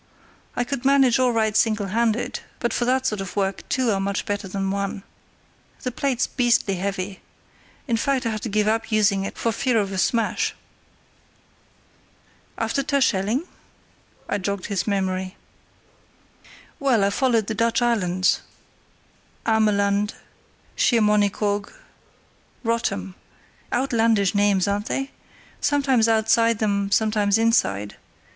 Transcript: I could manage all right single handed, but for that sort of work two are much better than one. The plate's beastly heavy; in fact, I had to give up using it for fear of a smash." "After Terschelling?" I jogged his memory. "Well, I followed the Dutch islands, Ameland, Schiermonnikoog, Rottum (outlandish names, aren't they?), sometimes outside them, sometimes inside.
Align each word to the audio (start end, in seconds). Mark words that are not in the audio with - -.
I 0.55 0.63
could 0.63 0.83
manage 0.83 1.19
all 1.19 1.31
right 1.31 1.55
single 1.55 1.85
handed, 1.85 2.39
but 2.59 2.73
for 2.73 2.85
that 2.85 3.05
sort 3.05 3.21
of 3.21 3.35
work 3.35 3.61
two 3.69 3.91
are 3.91 3.99
much 3.99 4.25
better 4.25 4.47
than 4.47 4.71
one. 4.71 5.03
The 5.83 5.91
plate's 5.91 6.25
beastly 6.25 6.77
heavy; 6.77 7.21
in 7.87 7.97
fact, 7.97 8.25
I 8.25 8.31
had 8.31 8.41
to 8.41 8.49
give 8.49 8.67
up 8.67 8.91
using 8.91 9.25
it 9.25 9.37
for 9.37 9.51
fear 9.51 9.77
of 9.79 9.91
a 9.91 9.99
smash." 9.99 10.55
"After 12.57 12.81
Terschelling?" 12.81 13.43
I 14.27 14.39
jogged 14.39 14.65
his 14.65 14.87
memory. 14.87 15.35
"Well, 16.79 17.03
I 17.03 17.11
followed 17.11 17.45
the 17.45 17.53
Dutch 17.53 17.83
islands, 17.83 18.41
Ameland, 19.45 20.15
Schiermonnikoog, 20.75 21.71
Rottum 22.65 23.13
(outlandish 23.71 24.33
names, 24.33 24.67
aren't 24.67 24.87
they?), 24.87 25.11
sometimes 25.59 26.07
outside 26.07 26.57
them, 26.57 26.89
sometimes 26.89 27.37
inside. 27.37 27.97